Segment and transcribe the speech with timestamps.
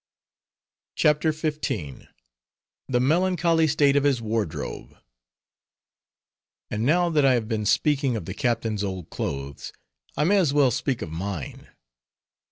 [0.95, 1.61] CHAPTER XV.
[2.89, 4.97] THE MELANCHOLY STATE OF HIS WARDROBE
[6.71, 9.71] And now that I have been speaking of the captain's old clothes,
[10.17, 11.67] I may as well speak of mine.